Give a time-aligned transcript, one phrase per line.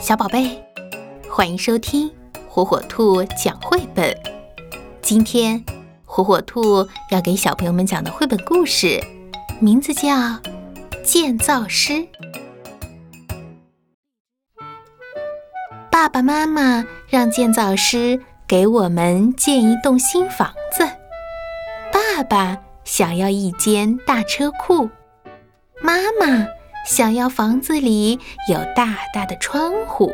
[0.00, 0.58] 小宝贝，
[1.30, 2.10] 欢迎收听
[2.48, 4.16] 火火兔讲绘本。
[5.02, 5.62] 今天，
[6.06, 8.98] 火火兔要给小朋友们讲的绘本故事，
[9.60, 10.08] 名字叫
[11.04, 11.92] 《建造师》。
[15.90, 20.82] 爸爸妈妈让建造师给我们建一栋新房子。
[21.92, 24.88] 爸爸想要一间大车库，
[25.82, 26.46] 妈妈。
[26.86, 28.18] 想要房子里
[28.48, 30.12] 有大大的窗户，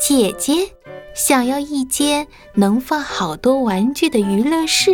[0.00, 0.70] 姐姐
[1.14, 4.92] 想要一间能放好多玩具的娱乐室，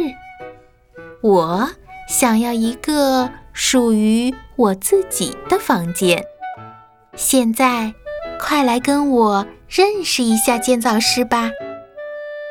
[1.23, 1.71] 我
[2.09, 6.23] 想要一个属于我自己的房间。
[7.17, 7.95] 现在，
[8.39, 11.51] 快来跟我认识一下建造师吧。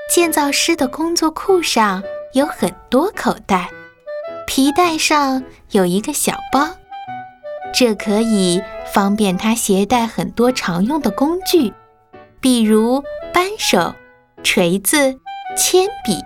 [0.10, 3.70] 建造师的工作裤上有很多口袋，
[4.48, 6.70] 皮带上有一个小包。
[7.74, 8.62] 这可以
[8.94, 11.74] 方便他携带很多常用的工具，
[12.40, 13.96] 比如扳手、
[14.44, 15.20] 锤子、
[15.58, 16.18] 铅笔。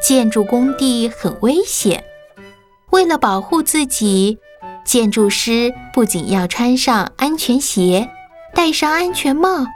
[0.00, 2.04] 建筑工地很危险，
[2.90, 4.38] 为了保护自己，
[4.84, 8.08] 建筑师不仅要穿上安全鞋、
[8.54, 9.66] 戴上安全帽，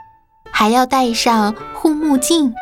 [0.49, 2.53] 还要戴上护目镜。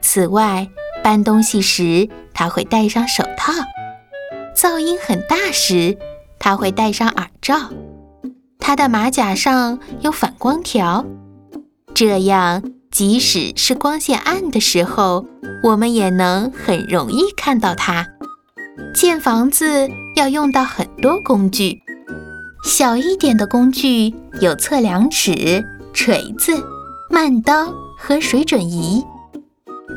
[0.00, 0.68] 此外，
[1.02, 3.52] 搬东西时他会戴上手套。
[4.56, 5.98] 噪音很大时。
[6.40, 7.70] 他会戴上耳罩，
[8.58, 11.04] 他的马甲上有反光条，
[11.94, 15.26] 这样即使是光线暗的时候，
[15.62, 18.06] 我们也能很容易看到他。
[18.94, 21.82] 建房子要用到很多工具，
[22.64, 26.52] 小一点的工具有测量尺、锤子、
[27.10, 29.04] 慢刀和水准仪；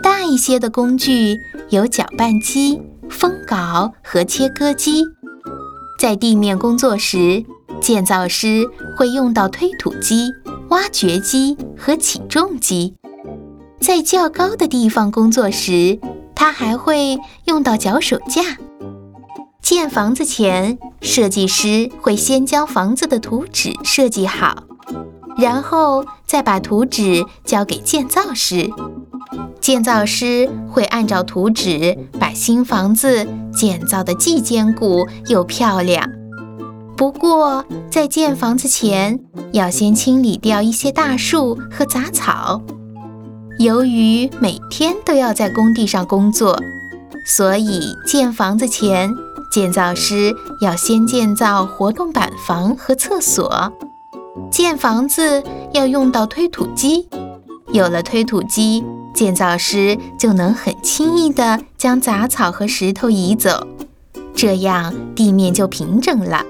[0.03, 5.05] 大一些的工具有搅拌机、风镐和切割机。
[6.03, 7.45] 在地面工作时，
[7.79, 10.29] 建造师会用到推土机、
[10.67, 12.93] 挖掘机和起重机；
[13.79, 15.97] 在较高的地方工作时，
[16.35, 18.57] 他还会用到脚手架。
[19.61, 24.63] 建房子前，设计师会先将房子的图纸设计好，
[25.37, 28.69] 然后再把图纸交给建造师。
[29.63, 36.05] 建造师会按照图纸把新房子建造的既坚固又漂亮。
[36.97, 39.21] 不过，在建房子前，
[39.53, 42.61] 要先清理掉一些大树和杂草。
[43.57, 46.59] 由于每天都要在工地上工作，
[47.25, 49.15] 所以建房子前，
[49.49, 53.71] 建造师要先建造活动板房和厕所。
[54.51, 55.41] 建房子
[55.71, 57.07] 要用到推土机，
[57.71, 58.83] 有了推土机。
[59.13, 63.67] 建造师就能很轻易地将杂草和石头移走，
[64.33, 66.43] 这样地面就平整了，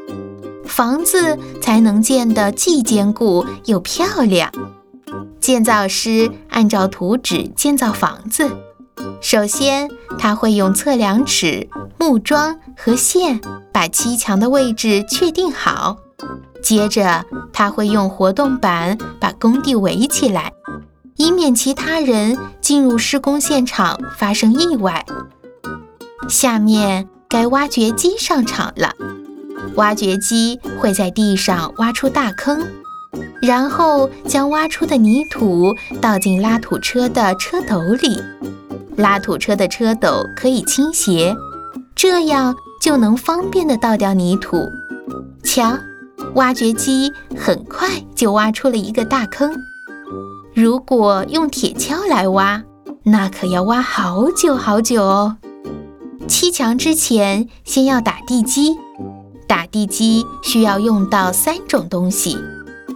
[0.65, 4.51] 房子才能建得既坚固又漂亮。
[5.39, 8.49] 建造师按照图纸建造房子，
[9.21, 11.67] 首先他会用测量尺、
[11.99, 13.41] 木桩和线
[13.73, 15.97] 把砌墙的位置确定好，
[16.63, 20.53] 接着他会用活动板把工地围起来。
[21.23, 25.05] 以免其他人进入施工现场发生意外。
[26.27, 28.93] 下面该挖掘机上场了。
[29.75, 32.67] 挖掘机会在地上挖出大坑，
[33.41, 38.21] 然后将挖出的泥土倒进拉土车的车斗里。
[38.97, 41.33] 拉土车的车斗可以倾斜，
[41.95, 44.69] 这样就能方便地倒掉泥土。
[45.41, 45.77] 瞧，
[46.35, 49.55] 挖掘机很快就挖出了一个大坑。
[50.53, 52.63] 如果用铁锹来挖，
[53.01, 55.37] 那可要挖好久好久哦。
[56.27, 58.77] 砌墙之前，先要打地基。
[59.47, 62.37] 打地基需要用到三种东西：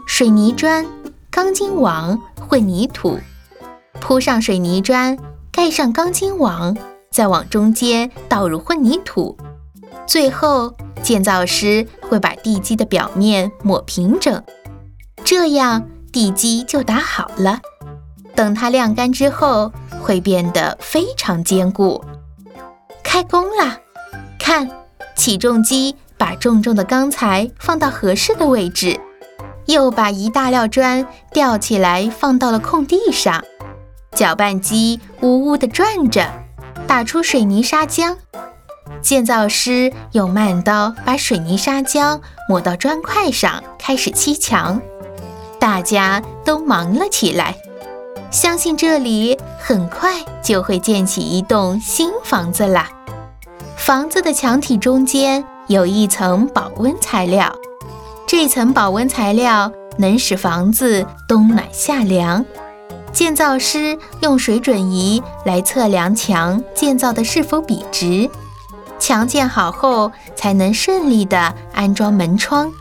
[0.05, 0.85] 水泥砖、
[1.31, 3.17] 钢筋网、混凝土。
[3.99, 5.17] 铺上水泥砖，
[5.51, 6.77] 盖上钢筋网，
[7.09, 9.35] 再往中间倒入混凝土。
[10.05, 14.43] 最后，建造师会把地基的表面抹平整，
[15.23, 15.83] 这样。
[16.17, 17.59] 地基就打好了，
[18.33, 19.71] 等它晾干之后，
[20.01, 22.03] 会变得非常坚固。
[23.03, 23.77] 开工了，
[24.39, 24.67] 看，
[25.15, 28.99] 起重机把重重的钢材放到合适的位置，
[29.67, 33.43] 又把一大料砖吊起来放到了空地上。
[34.15, 36.27] 搅拌机呜呜地转着，
[36.87, 38.17] 打出水泥砂浆。
[39.03, 42.19] 建造师用慢刀把水泥砂浆
[42.49, 44.81] 抹到砖块上，开始砌墙。
[45.67, 47.53] 大家都忙了起来，
[48.31, 52.89] 相信这里很快就会建起一栋新房子啦。
[53.75, 57.53] 房子的墙体中间有一层保温材料，
[58.25, 62.45] 这层保温材料能使房子冬暖夏凉。
[63.11, 68.29] 建造师用水准仪来测量墙建造的是否笔直，
[68.97, 72.71] 墙建好后才能顺利地安装门窗。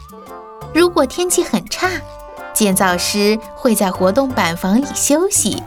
[0.73, 1.91] 如果天气很差，
[2.57, 5.63] 建造师会在活动板房里休息，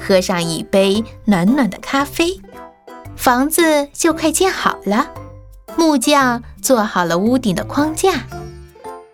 [0.00, 2.40] 喝上一杯暖暖的咖啡，
[3.14, 5.10] 房子就快建好了。
[5.76, 8.24] 木匠做好了屋顶的框架，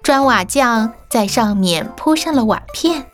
[0.04, 3.06] 砖瓦匠在上面铺上了瓦片，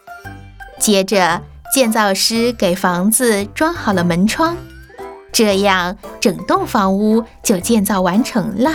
[0.79, 1.41] 接着。
[1.73, 4.59] 建造师给房子装好了门窗，
[5.33, 8.73] 这样整栋房屋就建造完成了。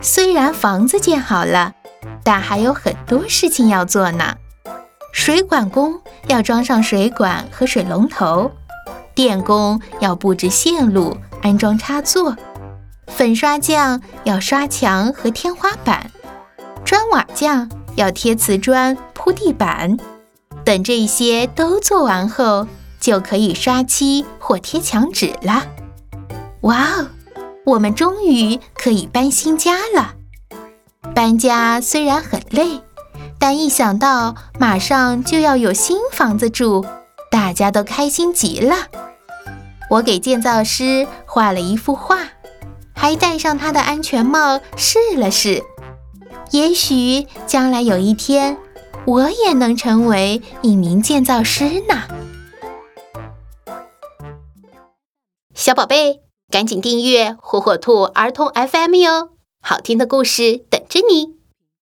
[0.00, 1.74] 虽然房子建好了，
[2.24, 4.36] 但还有很多事情要做呢。
[5.12, 8.50] 水管工要装上水管和水龙头，
[9.14, 12.34] 电工要布置线路、安装插座，
[13.08, 16.10] 粉刷匠要刷墙和天花板，
[16.84, 19.96] 砖瓦匠要贴瓷砖、铺地板。
[20.64, 22.66] 等这些都做完后，
[23.00, 25.66] 就可以刷漆或贴墙纸了。
[26.62, 27.08] 哇哦，
[27.66, 30.14] 我们终于可以搬新家了！
[31.14, 32.80] 搬家虽然很累，
[33.38, 36.84] 但一想到马上就要有新房子住，
[37.30, 38.74] 大家都开心极了。
[39.90, 42.18] 我给建造师画了一幅画，
[42.94, 45.62] 还戴上他的安全帽试了试。
[46.50, 48.58] 也许将来有一天。
[49.04, 52.02] 我也能成为一名建造师呢，
[55.56, 59.30] 小宝贝，赶紧订阅火火兔儿童 FM 哟，
[59.60, 61.41] 好听的故事珍妮。